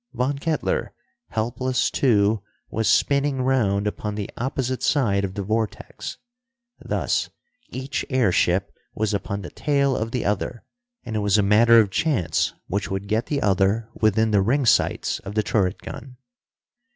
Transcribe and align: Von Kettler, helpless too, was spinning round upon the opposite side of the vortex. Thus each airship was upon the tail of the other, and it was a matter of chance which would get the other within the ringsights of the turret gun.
Von 0.15 0.39
Kettler, 0.39 0.93
helpless 1.29 1.91
too, 1.91 2.41
was 2.71 2.89
spinning 2.89 3.43
round 3.43 3.85
upon 3.85 4.15
the 4.15 4.31
opposite 4.35 4.81
side 4.81 5.23
of 5.23 5.35
the 5.35 5.43
vortex. 5.43 6.17
Thus 6.79 7.29
each 7.69 8.03
airship 8.09 8.71
was 8.95 9.13
upon 9.13 9.43
the 9.43 9.51
tail 9.51 9.95
of 9.95 10.09
the 10.09 10.25
other, 10.25 10.65
and 11.03 11.15
it 11.15 11.19
was 11.19 11.37
a 11.37 11.43
matter 11.43 11.79
of 11.79 11.91
chance 11.91 12.51
which 12.65 12.89
would 12.89 13.07
get 13.07 13.27
the 13.27 13.43
other 13.43 13.89
within 13.93 14.31
the 14.31 14.41
ringsights 14.41 15.19
of 15.19 15.35
the 15.35 15.43
turret 15.43 15.77
gun. 15.83 16.17